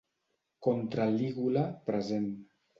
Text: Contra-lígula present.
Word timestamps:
Contra-lígula 0.67 1.69
present. 1.93 2.29